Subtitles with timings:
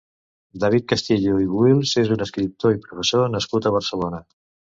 [0.61, 4.23] David Castillo i Buïls és un escriptor i professor nascut a Barcelona.